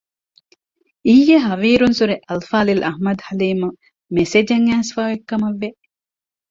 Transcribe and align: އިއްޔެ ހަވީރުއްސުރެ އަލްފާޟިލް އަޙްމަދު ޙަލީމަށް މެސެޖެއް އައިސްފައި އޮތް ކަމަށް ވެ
އިއްޔެ 1.07 1.35
ހަވީރުއްސުރެ 1.45 2.15
އަލްފާޟިލް 2.27 2.83
އަޙްމަދު 2.85 3.21
ޙަލީމަށް 3.27 3.77
މެސެޖެއް 4.15 4.67
އައިސްފައި 4.69 5.07
އޮތް 5.09 5.25
ކަމަށް 5.29 5.59
ވެ 5.61 5.69